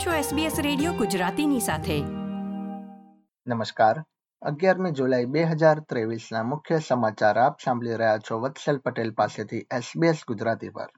[0.00, 2.00] આપ છો SBS radio ગુજરાતીની સાથે.
[3.46, 4.04] નમસ્કાર.
[4.42, 10.16] અગિયારમી જુલાઈ બે હજાર ત્રેવીસના મુખ્ય સમાચાર આપ સાંભળી રહ્યા છો વત્સલ પટેલ પાસેથી SBS
[10.28, 10.88] ગુજરાતી પર.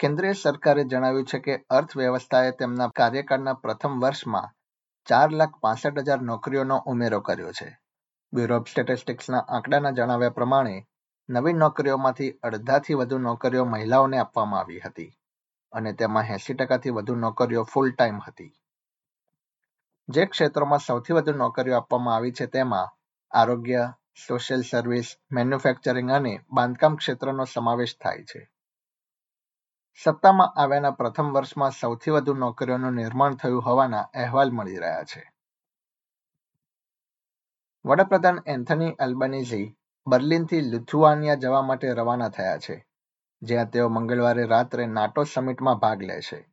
[0.00, 4.50] કેન્દ્રીય સરકારે જણાવ્યું છે કે અર્થવ્યવસ્થાએ તેમના કાર્યકાળના પ્રથમ વર્ષમાં
[5.06, 7.68] ચાર લાખ પાસઠ હજાર નોકરીઓનો ઉમેરો કર્યો છે.
[8.32, 10.74] બ્યુરો ઓફ સ્ટેટિસ્ટિક્સના આંકડાના જણાવ્યા પ્રમાણે
[11.28, 15.10] નવી નોકરીઓમાંથી અડધાથી વધુ નોકરીઓ મહિલાઓને આપવામાં આવી હતી
[15.72, 18.52] અને તેમાં એંસી ટકાથી વધુ નોકરીઓ ફૂલ ટાઈમ હતી.
[20.08, 22.92] જે ક્ષેત્રોમાં સૌથી વધુ નોકરીઓ આપવામાં આવી છે તેમાં
[23.32, 23.86] આરોગ્ય
[24.28, 28.42] સોશિયલ સર્વિસ મેન્યુફેક્ચરિંગ અને બાંધકામ ક્ષેત્રનો સમાવેશ થાય છે.
[30.04, 35.32] સત્તામાં આવ્યાના પ્રથમ વર્ષમાં સૌથી વધુ નોકરીઓનું નિર્માણ થયું હોવાના અહેવાલ મળી રહ્યા છે.
[37.84, 42.86] વડાપ્રધાન એન્થની અલ્બનીઝી બર્લિનથી લિથુઆનિયા જવા માટે રવાના થયા છે,
[43.42, 46.48] જ્યાં તેઓ મંગળવારે રાત્રે નાટો સમિટમાં ભાગ લે છે.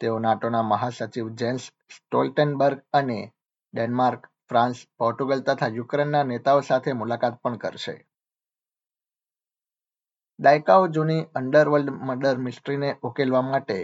[0.00, 1.62] તેઓ નાટોના મહાસચિવ જેન્સ
[1.96, 3.32] સ્ટોલ્ટેનબર્ગ અને
[3.74, 8.05] ડેનમાર્ક, ફ્રાન્સ, પોર્ટુગલ તથા યુક્રેનના નેતાઓ સાથે મુલાકાત પણ કરશે.
[10.38, 13.76] દાયકાઓ જૂની અંડરવર્લ્ડ મર્ડર મિસ્ટ્રીને ઉકેલવા માટે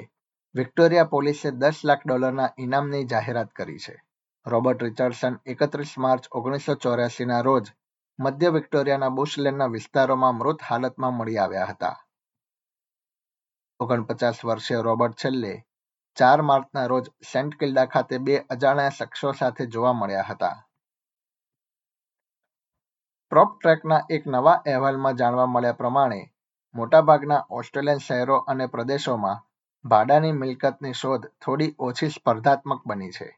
[0.55, 3.95] વિક્ટોરિયા પોલીસે દસ લાખ ડોલરના ઇનામની જાહેરાત કરી છે.
[4.47, 7.71] રોબર્ટ રિચર્ડસન એકત્રીસ માર્ચ ઓગણીસો ચોર્યાસીના રોજ
[8.19, 11.97] મધ્ય વિક્ટોરિયાના બુશલેન્ડના વિસ્તારોમાં મૃત હાલતમાં મળી આવ્યા હતા.
[13.81, 15.55] ઓગણપચાસ વર્ષીય રોબર્ટ છેલ્લે
[16.17, 20.57] ચાર માર્ચના રોજ સેન્ટ કિલ્ડા ખાતે બે અજાણ્યા શખ્સો સાથે જોવા મળ્યા હતા.
[23.33, 26.32] પ્રોપ ટ્રેકના એક નવા અહેવાલમાં જાણવા મળ્યા પ્રમાણે
[26.75, 29.43] મોટાભાગના ઓસ્ટ્રેલિયન શહેરો અને પ્રદેશોમાં
[29.85, 33.29] ભાડાની મિલકતની શોધ થોડી ઓછી સ્પર્ધાત્મક બની છે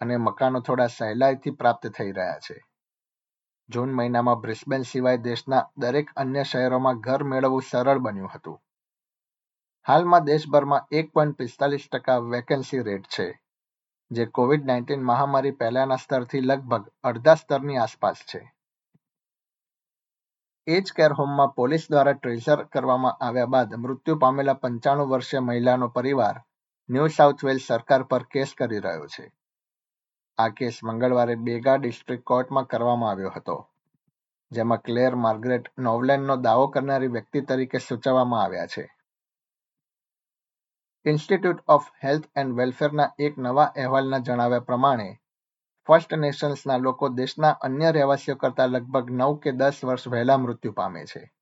[0.00, 2.56] અને મકાનો થોડા સહેલાઈથી પ્રાપ્ત થઈ રહ્યા છે.
[3.68, 8.60] જૂન મહિનામાં બ્રિસ્બેન સિવાય દેશના દરેક અન્ય શહેરોમાં ઘર મેળવવું સરળ બન્યું હતું.
[9.86, 13.40] હાલમાં દેશભરમાં એક પોઈન્ટ પિસ્તાલીસ ટકા વેકેન્સી રેટ છે,
[14.10, 18.40] જે કોવિડ નાઇન્ટીન મહામારી પહેલાના સ્તરથી લગભગ અડધા સ્તરની આસપાસ છે.
[20.74, 26.36] એજ કેર હોમમાં પોલીસ દ્વારા ટ્રેઝર કરવામાં આવ્યા બાદ મૃત્યુ પામેલા પંચાણું વર્ષીય મહિલાનો પરિવાર
[26.88, 29.24] ન્યૂ સાઉથ વેલ્સ સરકાર પર કેસ કરી રહ્યો છે.
[30.38, 33.56] આ કેસ મંગળવારે બેગા ડિસ્ટ્રિક્ટ કોર્ટમાં કરવામાં આવ્યો હતો,
[34.52, 38.84] જેમાં ક્લેર માર્ગરેટ નોવલેન્ડનો દાવો કરનારી વ્યક્તિ તરીકે સૂચવવામાં આવ્યા છે.
[41.06, 45.08] ઇન્સ્ટિટ્યૂટ ઓફ હેલ્થ એન્ડ વેલફેરના એક નવા અહેવાલના જણાવ્યા પ્રમાણે
[45.86, 51.04] ફર્સ્ટ નેશન્સના લોકો દેશના અન્ય રહેવાસીઓ કરતાં લગભગ નવ કે દસ વર્ષ વહેલા મૃત્યુ પામે
[51.04, 51.32] છે.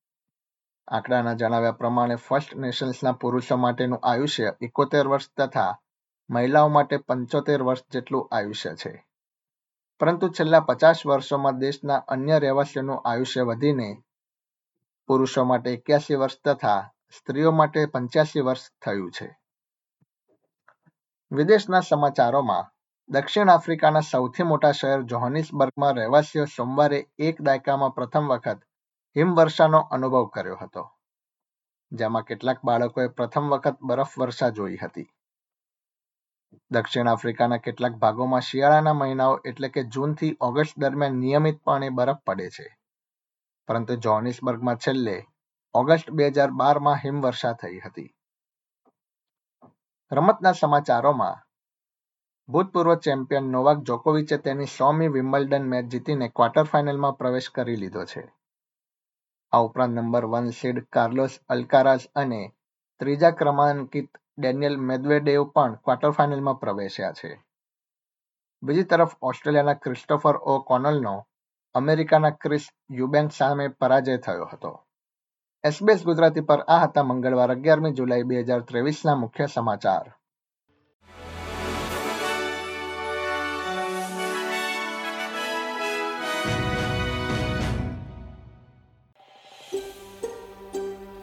[0.88, 5.78] આંકડાના જણાવ્યા પ્રમાણે ફર્સ્ટ નેશન્સના પુરુષો માટેનું આયુષ્ય એકોતેર વર્ષ તથા
[6.30, 9.04] મહિલાઓ માટે પંચોતેર વર્ષ જેટલું આયુષ્ય છે.
[10.00, 14.02] પરંતુ છેલ્લા પચાસ વર્ષોમાં દેશના અન્ય રહેવાસીઓનું આયુષ્ય વધીને
[15.06, 19.38] પુરુષો માટે એક્યાસી વર્ષ તથા સ્ત્રીઓ માટે પંચ્યાસી વર્ષ થયું છે.
[21.32, 22.77] વિદેશના સમાચારોમાં
[23.10, 26.98] દક્ષિણ આફ્રિકાના સૌથી મોટા શહેર જોહાનિસબર્ગમાં રહેવાસીઓ સોમવારે
[27.28, 28.58] એક દાયકામાં પ્રથમ વખત
[29.16, 30.82] હિમવર્ષાનો અનુભવ કર્યો હતો,
[31.92, 35.06] જેમાં કેટલાક બાળકોએ પ્રથમ વખત બરફ વર્ષા જોઈ હતી.
[36.70, 42.68] દક્ષિણ આફ્રિકાના કેટલાક ભાગોમાં શિયાળાના મહિનાઓ એટલે કે જૂનથી ઓગસ્ટ દરમિયાન નિયમિતપણે બરફ પડે છે.
[43.68, 45.18] પરંતુ જોહાનિસબર્ગમાં છેલ્લે
[45.74, 48.08] ઓગસ્ટ બે હજાર બારમાં હિમવર્ષા થઈ હતી.
[50.12, 51.44] રમતના સમાચારોમાં
[52.48, 58.32] ભૂતપૂર્વ ચેમ્પિયન નોવાક જોકોવિચે તેની સોમી વિમ્બલ્ડન મેચ જીતીને ક્વાર્ટર ફાઇનલમાં પ્રવેશ કરી લીધો છે.
[59.52, 62.52] આ ઉપરાંત number one seed Carlos Alcaraz અને
[63.00, 67.44] ત્રીજા ક્રમાંકિત ડેનિયલ મેદવેડેવ પણ ક્વાર્ટર ફાઇનલમાં પ્રવેશ્યા છે.
[68.62, 71.26] બીજી તરફ ઓસ્ટ્રેલિયાના ક્રિસ્ટોફર ઓ કોનલનો
[71.74, 74.84] અમેરિકાના ક્રિસ યુબેન્ક સામે પરાજય થયો હતો.
[75.64, 80.17] એસબીએસ ગુજરાતી પર આ હતા મંગળવાર અગિયારમી જુલાઈ બે હજાર ત્રેવીસના મુખ્ય સમાચાર.